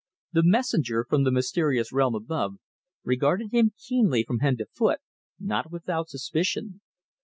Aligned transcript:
The 0.31 0.41
messenger 0.43 1.05
from 1.07 1.25
the 1.25 1.31
mysterious 1.31 1.91
realm 1.93 2.15
above 2.15 2.55
regarded 3.03 3.51
him 3.53 3.73
keenly 3.77 4.23
from 4.23 4.39
head 4.39 4.57
to 4.57 4.65
foot, 4.65 4.99
not 5.39 5.69
without 5.71 6.09
suspicion. 6.09 6.81